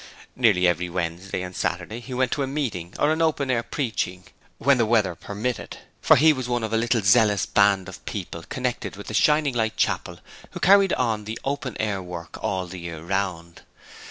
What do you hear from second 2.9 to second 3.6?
or an open